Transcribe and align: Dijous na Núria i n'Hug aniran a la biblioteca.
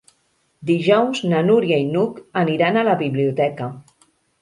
Dijous 0.69 1.21
na 1.35 1.43
Núria 1.51 1.79
i 1.83 1.87
n'Hug 1.91 2.19
aniran 2.45 2.83
a 2.83 2.89
la 2.91 2.99
biblioteca. 3.07 3.73